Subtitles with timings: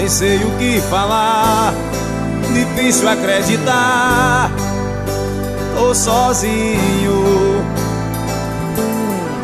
[0.00, 1.74] nem sei o que falar.
[2.54, 4.50] Difícil acreditar,
[5.76, 7.62] tô sozinho.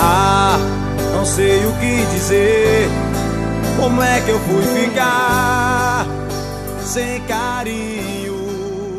[0.01, 0.59] Ah,
[1.15, 2.89] não sei o que dizer.
[3.79, 6.07] Como é que eu fui ficar
[6.83, 8.17] sem carinho?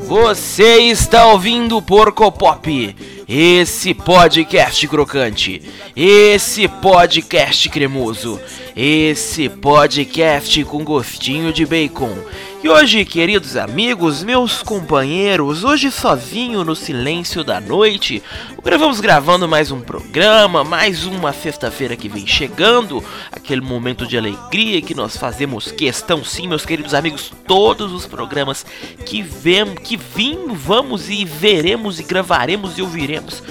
[0.07, 2.95] Você está ouvindo Porco Pop,
[3.27, 5.61] esse podcast crocante,
[5.95, 8.39] esse podcast cremoso,
[8.79, 12.15] esse podcast com gostinho de bacon.
[12.63, 18.21] E hoje, queridos amigos, meus companheiros, hoje sozinho no silêncio da noite,
[18.63, 24.79] vamos gravando mais um programa, mais uma sexta-feira que vem chegando, aquele momento de alegria
[24.79, 28.63] que nós fazemos questão, sim, meus queridos amigos, todos os programas
[29.07, 33.41] que vem, que vim, vamos e veremos e gravaremos e ouviremos.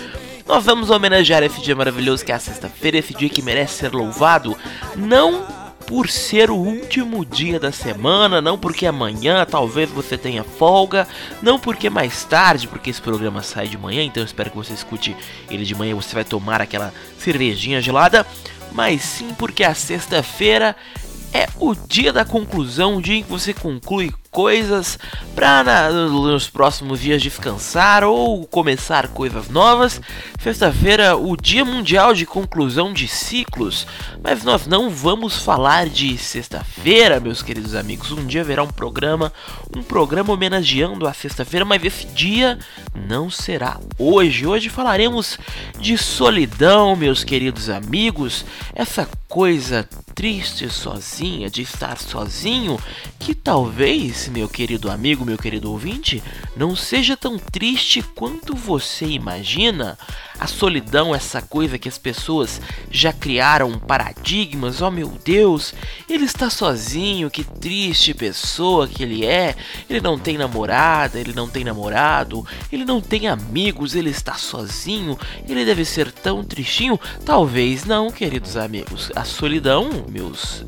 [0.46, 3.92] Nós vamos homenagear esse dia maravilhoso que é a sexta-feira, esse dia que merece ser
[3.92, 4.56] louvado,
[4.94, 5.44] não
[5.88, 11.06] por ser o último dia da semana, não porque amanhã talvez você tenha folga,
[11.42, 14.72] não porque mais tarde, porque esse programa sai de manhã, então eu espero que você
[14.72, 15.16] escute
[15.50, 18.24] ele de manhã, você vai tomar aquela cervejinha gelada,
[18.70, 20.76] mas sim porque a sexta-feira
[21.32, 24.98] é o dia da conclusão, o dia em que você conclui coisas
[25.34, 29.98] para nos próximos dias descansar ou começar coisas novas.
[30.38, 33.86] Sexta-feira, o Dia Mundial de Conclusão de Ciclos,
[34.22, 38.12] mas nós não vamos falar de sexta-feira, meus queridos amigos.
[38.12, 39.32] Um dia haverá um programa,
[39.74, 42.58] um programa homenageando a sexta-feira, mas esse dia
[42.94, 44.46] não será hoje.
[44.46, 45.38] Hoje falaremos
[45.80, 48.44] de solidão, meus queridos amigos.
[48.74, 52.80] Essa coisa triste sozinha, de estar sozinho,
[53.18, 56.22] que talvez meu querido amigo, meu querido ouvinte,
[56.56, 59.98] não seja tão triste quanto você imagina.
[60.38, 62.60] A solidão, essa coisa que as pessoas
[62.90, 65.72] já criaram paradigmas, oh meu Deus,
[66.08, 69.56] ele está sozinho, que triste pessoa que ele é.
[69.88, 75.18] Ele não tem namorada, ele não tem namorado, ele não tem amigos, ele está sozinho,
[75.48, 77.00] ele deve ser tão tristinho.
[77.24, 79.10] Talvez não, queridos amigos.
[79.16, 80.64] A solidão, meus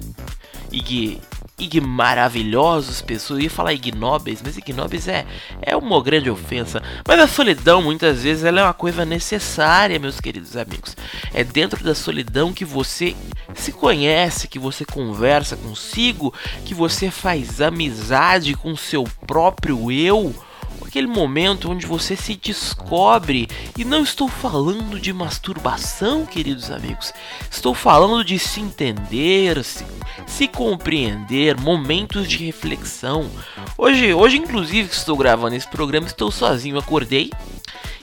[0.73, 1.21] ig
[1.59, 5.27] ig maravilhosos pessoas, eu ia falar ignóbeis, mas ignóbeis é,
[5.61, 6.81] é uma grande ofensa.
[7.07, 10.97] Mas a solidão, muitas vezes, ela é uma coisa necessária, meus queridos amigos.
[11.35, 13.17] É dentro da solidão que você
[13.55, 16.33] se conhece, que você conversa consigo,
[16.65, 20.35] que você faz amizade com seu próprio eu
[20.89, 23.47] aquele momento onde você se descobre.
[23.77, 27.13] E não estou falando de masturbação, queridos amigos.
[27.51, 29.85] Estou falando de se entender, se,
[30.27, 33.31] se compreender, momentos de reflexão.
[33.77, 37.31] Hoje, hoje inclusive que estou gravando esse programa, estou sozinho, acordei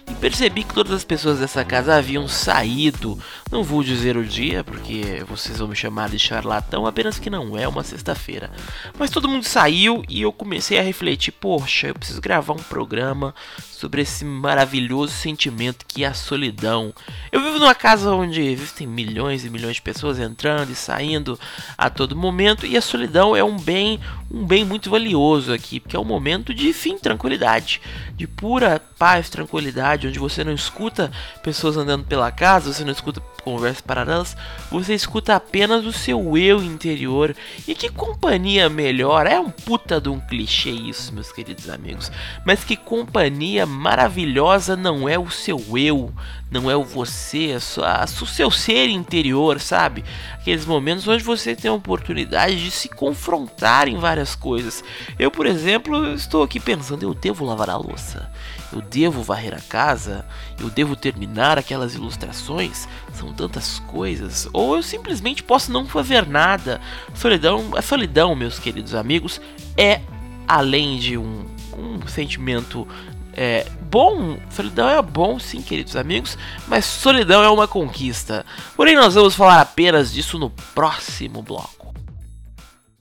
[0.10, 3.18] e percebi que todas as pessoas dessa casa haviam saído.
[3.56, 7.58] Não vou dizer o dia, porque vocês vão me chamar de charlatão, apenas que não
[7.58, 8.52] é uma sexta-feira.
[9.00, 13.34] Mas todo mundo saiu e eu comecei a refletir: poxa, eu preciso gravar um programa
[13.72, 16.94] sobre esse maravilhoso sentimento que é a solidão.
[17.32, 21.40] Eu vivo numa casa onde existem milhões e milhões de pessoas entrando e saindo
[21.78, 25.96] a todo momento e a solidão é um bem, um bem muito valioso aqui, porque
[25.96, 27.80] é um momento de fim, tranquilidade,
[28.16, 31.12] de pura paz, tranquilidade, onde você não escuta
[31.44, 34.36] pessoas andando pela casa, você não escuta conversas paralelas,
[34.72, 37.36] você escuta apenas o seu eu interior.
[37.68, 39.28] E que companhia melhor?
[39.28, 42.12] É um puta de um clichê isso, meus queridos amigos.
[42.44, 46.12] Mas que companhia maravilhosa não é o seu eu,
[46.50, 50.04] não é o você, a o seu ser interior, sabe?
[50.34, 54.84] Aqueles momentos onde você tem a oportunidade de se confrontar em várias coisas.
[55.20, 58.32] Eu, por exemplo, estou aqui pensando, eu devo lavar a louça
[58.76, 60.26] eu devo varrer a casa,
[60.60, 66.82] eu devo terminar aquelas ilustrações, são tantas coisas, ou eu simplesmente posso não fazer nada.
[67.14, 69.40] Solidão, a solidão, meus queridos amigos,
[69.78, 70.02] é
[70.48, 71.46] além de um,
[71.78, 72.88] um sentimento
[73.34, 76.38] é, bom, solidão é bom sim, queridos amigos,
[76.68, 78.46] mas solidão é uma conquista.
[78.76, 81.85] Porém, nós vamos falar apenas disso no próximo bloco.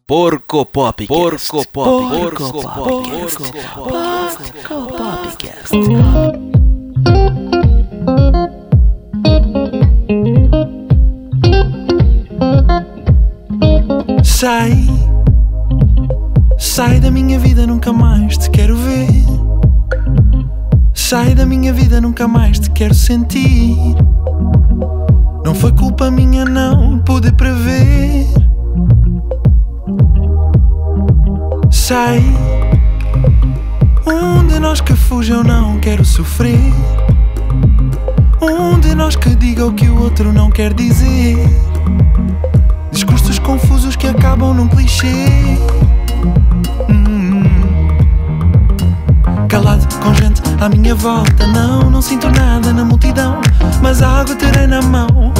[0.07, 1.07] Porco Pop.
[1.07, 2.09] Porco Pop.
[2.11, 2.75] Porco Pop.
[2.75, 3.43] Porco
[4.93, 5.75] Popcast.
[14.23, 14.87] Sai,
[16.59, 19.09] sai da minha vida, nunca mais te quero ver.
[20.93, 23.75] Sai da minha vida, nunca mais te quero sentir.
[25.43, 28.44] Não foi culpa minha, não pude prever.
[31.85, 32.25] sei.
[34.07, 36.73] Um de nós que fuja, eu não quero sofrer.
[38.41, 41.37] Um de nós que diga o que o outro não quer dizer.
[42.91, 45.59] Discursos confusos que acabam num clichê.
[46.89, 47.43] Hum.
[49.47, 53.43] Calado com gente à minha volta, não, não sinto nada na multidão,
[53.83, 55.35] mas a água terei na mão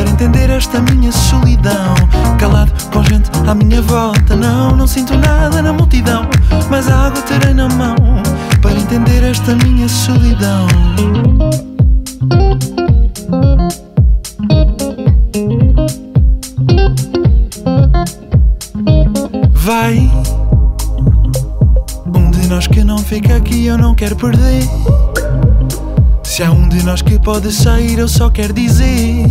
[0.00, 1.94] para entender esta minha solidão.
[2.38, 4.34] Calado com gente à minha volta.
[4.34, 6.22] Não, não sinto nada na multidão,
[6.70, 7.96] mas água terei na mão
[8.62, 10.66] para entender esta minha solidão.
[19.52, 20.10] Vai
[22.06, 24.64] Um de nós que não fica aqui eu não quero perder
[26.24, 29.26] Se há um de nós que pode sair eu só quero dizer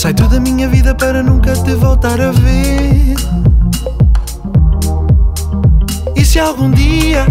[0.00, 3.16] Sai tu da minha vida para nunca te voltar a ver
[6.16, 7.26] E se algum dia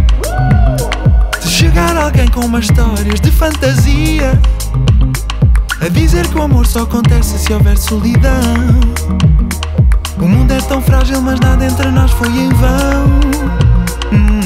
[1.41, 4.39] Te chegar alguém com umas histórias de fantasia
[5.81, 8.29] A dizer que o amor só acontece se houver solidão
[10.19, 13.05] o mundo é tão frágil, mas nada entre nós foi em vão.
[14.11, 14.41] Hum.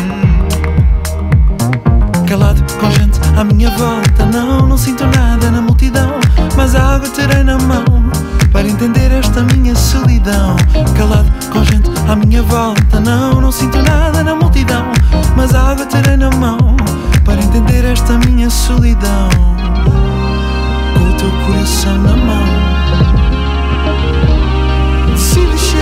[2.27, 6.22] Calado com gente à minha volta, não, não sinto nada na multidão.
[6.55, 7.85] Mas a terei na mão
[8.51, 10.55] para entender esta minha solidão.
[10.95, 14.85] Calado com gente à minha volta, não, não sinto nada na multidão.
[15.35, 16.77] Mas a terei na mão
[17.25, 19.29] para entender esta minha solidão.
[20.93, 22.43] Com o teu coração na mão.
[25.11, 25.77] Decides se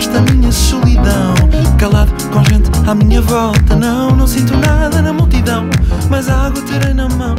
[0.00, 1.34] esta minha solidão
[1.78, 5.68] Calado com gente à minha volta Não, não sinto nada na multidão
[6.08, 7.36] Mas a água terei na mão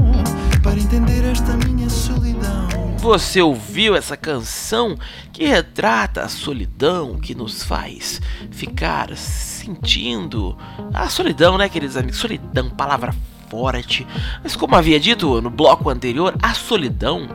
[0.61, 2.67] Para entender esta minha solidão
[2.99, 4.95] Você ouviu essa canção
[5.33, 8.21] que retrata a solidão que nos faz
[8.51, 10.55] ficar sentindo
[10.93, 12.17] a solidão, né, queridos amigos?
[12.17, 13.13] Solidão, palavra
[13.49, 14.05] forte.
[14.43, 17.27] Mas como havia dito no bloco anterior, a solidão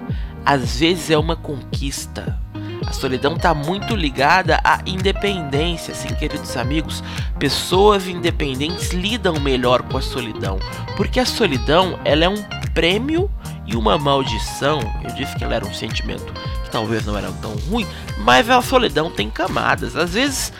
[0.44, 2.45] às vezes é uma conquista.
[2.86, 7.02] A solidão está muito ligada à independência, sim, queridos amigos.
[7.38, 10.58] Pessoas independentes lidam melhor com a solidão,
[10.96, 12.42] porque a solidão ela é um
[12.72, 13.30] prêmio
[13.66, 14.80] e uma maldição.
[15.02, 17.86] Eu disse que ela era um sentimento que talvez não era tão ruim,
[18.18, 19.96] mas a solidão tem camadas.
[19.96, 20.52] Às vezes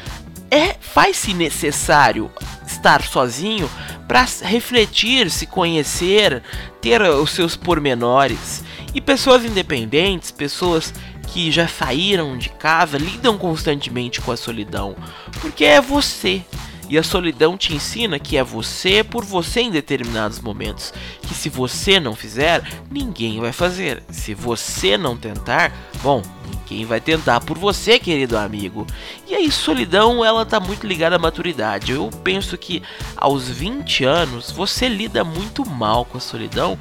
[0.51, 2.31] é faz-se necessário
[2.67, 3.71] estar sozinho
[4.07, 6.43] para refletir, se conhecer,
[6.81, 8.65] ter os seus pormenores.
[8.95, 10.95] E pessoas independentes, pessoas
[11.37, 14.97] que já saíram de casa, lidam constantemente com a solidão,
[15.39, 16.43] porque é você.
[16.89, 20.95] E a solidão te ensina que é você por você em determinados momentos.
[21.21, 24.03] Que se você não fizer, ninguém vai fazer.
[24.09, 25.73] Se você não tentar,
[26.03, 28.87] bom, ninguém vai tentar por você, querido amigo.
[29.29, 31.93] E aí, solidão, ela tá muito ligada à maturidade.
[31.93, 32.83] Eu penso que
[33.15, 36.79] aos 20 anos você lida muito mal com a solidão.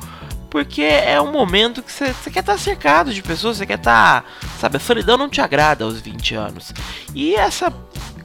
[0.50, 4.22] Porque é um momento que você quer estar tá cercado de pessoas, você quer estar.
[4.22, 4.28] Tá,
[4.60, 6.74] sabe, a solidão não te agrada aos 20 anos.
[7.14, 7.72] E essa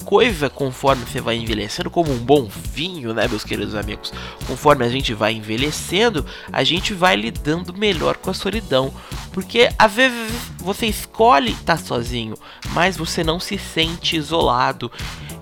[0.04, 4.12] coisa conforme você vai envelhecendo, como um bom vinho, né, meus queridos amigos?
[4.46, 8.92] Conforme a gente vai envelhecendo, a gente vai lidando melhor com a solidão.
[9.32, 12.34] Porque às vezes você escolhe estar sozinho,
[12.72, 14.90] mas você não se sente isolado.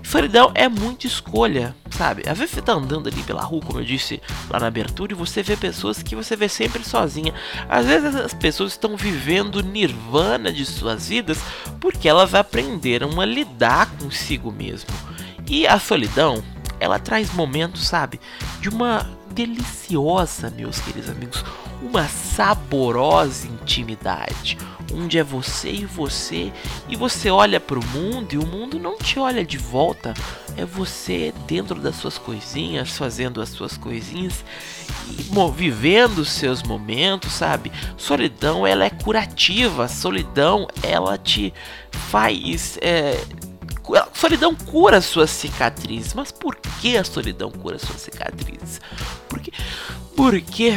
[0.09, 2.23] Solidão é muita escolha, sabe?
[2.27, 5.15] Às vezes você tá andando ali pela rua, como eu disse lá na abertura, e
[5.15, 7.31] você vê pessoas que você vê sempre sozinha.
[7.69, 11.37] Às vezes as pessoas estão vivendo nirvana de suas vidas
[11.79, 14.89] porque elas aprenderam a lidar consigo mesmo.
[15.47, 16.43] E a solidão,
[16.79, 18.19] ela traz momentos, sabe,
[18.59, 21.45] de uma deliciosa, meus queridos amigos,
[21.83, 24.57] uma saborosa intimidade,
[24.93, 26.51] onde é você e você,
[26.87, 30.13] e você olha para o mundo e o mundo não te olha de volta,
[30.57, 34.43] é você dentro das suas coisinhas, fazendo as suas coisinhas
[35.09, 37.71] e vivendo os seus momentos, sabe?
[37.97, 41.53] Solidão ela é curativa, solidão ela te
[41.91, 43.23] faz é,
[44.13, 46.13] solidão cura suas cicatrizes.
[46.13, 48.81] Mas por que a solidão cura suas cicatrizes?
[49.27, 49.51] Porque,
[50.15, 50.73] porque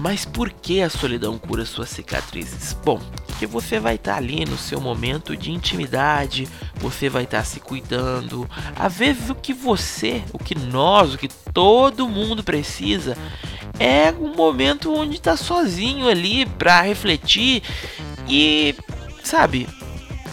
[0.00, 2.74] mas por que a solidão cura suas cicatrizes?
[2.84, 7.38] Bom, porque você vai estar tá ali no seu momento de intimidade, você vai estar
[7.38, 8.48] tá se cuidando.
[8.74, 13.16] Às vezes o que você, o que nós, o que todo mundo precisa
[13.78, 17.62] é um momento onde está sozinho ali para refletir
[18.26, 18.74] e,
[19.22, 19.68] sabe,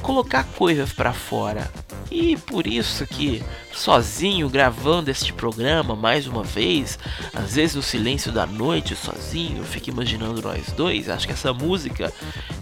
[0.01, 1.69] colocar coisas para fora.
[2.09, 6.97] E por isso que sozinho gravando este programa mais uma vez,
[7.33, 11.09] às vezes no silêncio da noite, sozinho, eu fico imaginando nós dois.
[11.09, 12.13] Acho que essa música,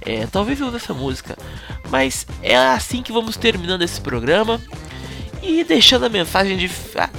[0.01, 1.37] é, talvez eu use essa música,
[1.89, 4.59] mas é assim que vamos terminando esse programa.
[5.43, 6.69] e deixando a mensagem de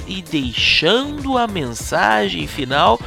[0.05, 2.99] e deixando a mensagem final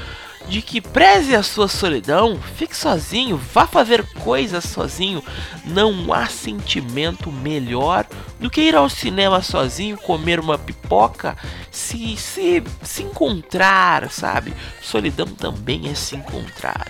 [0.48, 5.22] de que preze a sua solidão, fique sozinho, vá fazer coisas sozinho.
[5.64, 8.06] Não há sentimento melhor
[8.38, 11.36] do que ir ao cinema sozinho, comer uma pipoca,
[11.70, 14.52] se se se encontrar, sabe?
[14.82, 16.88] Solidão também é se encontrar.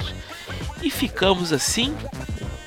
[0.83, 1.95] E ficamos assim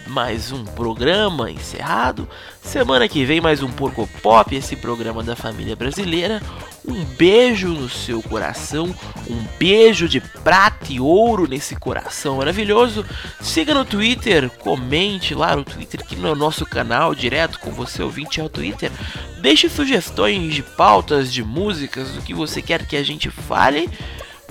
[0.08, 2.28] mais um programa encerrado.
[2.62, 6.42] Semana que vem mais um Porco Pop, esse programa da família brasileira.
[6.86, 8.94] Um beijo no seu coração,
[9.30, 13.06] um beijo de prata e ouro nesse coração maravilhoso.
[13.42, 18.42] Siga no Twitter, comente lá no Twitter, que no nosso canal, direto com você ouvinte
[18.42, 18.92] ao Twitter.
[19.40, 23.90] Deixe sugestões de pautas, de músicas, do que você quer que a gente fale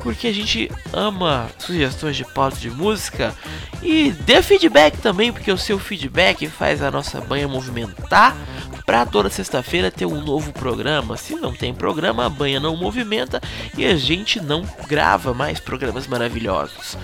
[0.03, 3.35] porque a gente ama sugestões de pauta de música
[3.83, 8.37] e dê feedback também, porque o seu feedback faz a nossa banha movimentar
[8.85, 11.17] para toda sexta-feira ter um novo programa.
[11.17, 13.41] Se não tem programa, a banha não movimenta
[13.77, 16.97] e a gente não grava mais programas maravilhosos.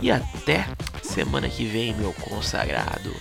[0.00, 0.66] E até
[1.02, 3.14] semana que vem, meu consagrado.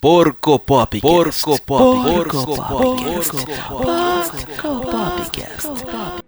[0.00, 1.00] Porco Pop.
[1.00, 1.64] Porco Pop.
[1.64, 3.02] Porco Pop.
[3.02, 3.82] Porco Pop.
[3.82, 6.23] Porco Popcast.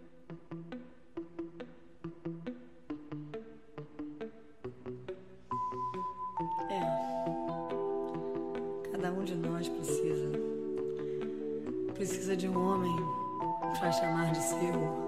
[11.96, 12.94] Precisa de um homem
[13.80, 15.06] para chamar de seu.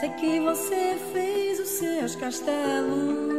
[0.00, 3.35] Sei que você fez os seus castelos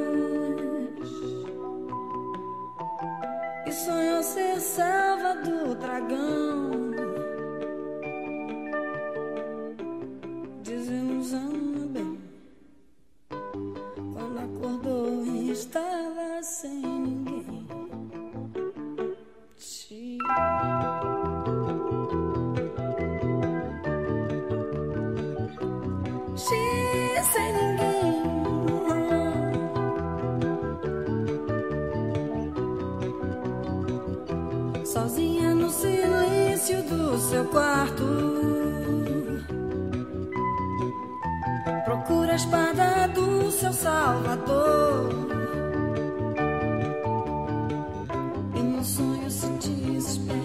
[37.38, 38.04] seu quarto.
[41.86, 45.10] Procura a espada do seu salvador.
[48.56, 50.38] E no sonho se desespera.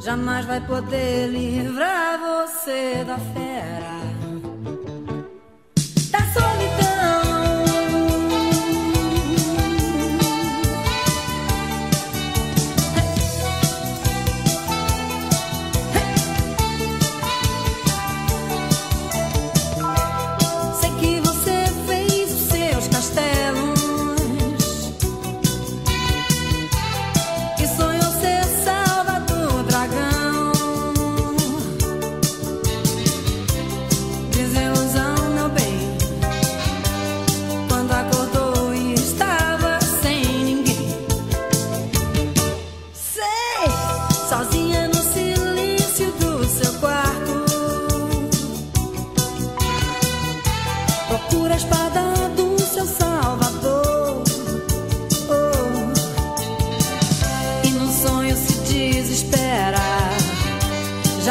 [0.00, 4.13] Jamais vai poder livrar você da fera.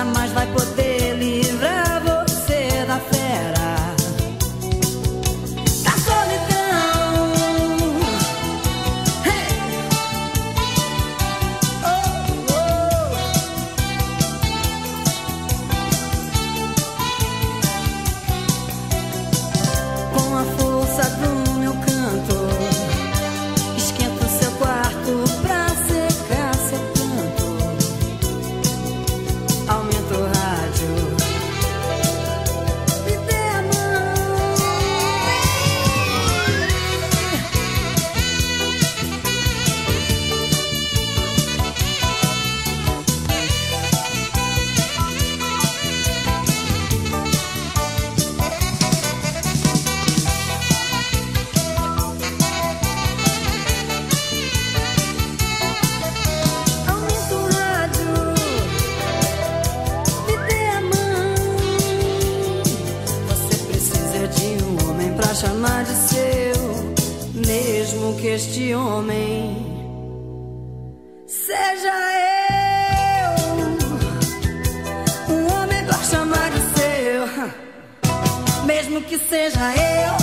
[0.04, 0.73] Jamais vai poder
[68.34, 69.56] este homem
[71.28, 71.94] seja
[73.30, 73.36] eu
[75.36, 77.28] um homem pra chamar de seu,
[78.66, 80.14] mesmo que seja eu.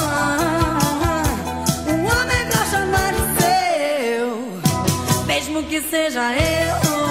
[1.95, 4.27] Um homem pra chamar de seu,
[5.27, 7.10] mesmo que seja eu.